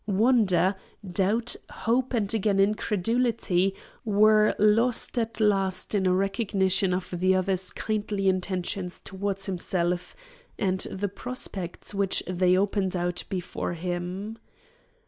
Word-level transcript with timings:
Wonder, 0.07 0.73
doubt, 1.07 1.55
hope, 1.69 2.15
and 2.15 2.33
again 2.33 2.59
incredulity 2.59 3.75
were 4.03 4.55
lost 4.57 5.15
at 5.19 5.39
last 5.39 5.93
in 5.93 6.07
a 6.07 6.11
recognition 6.11 6.91
of 6.91 7.11
the 7.15 7.35
other's 7.35 7.69
kindly 7.69 8.27
intentions 8.27 8.99
toward 8.99 9.39
himself, 9.41 10.15
and 10.57 10.79
the 10.89 11.07
prospects 11.07 11.93
which 11.93 12.23
they 12.25 12.57
opened 12.57 12.95
out 12.95 13.23
before 13.29 13.73
him. 13.73 14.39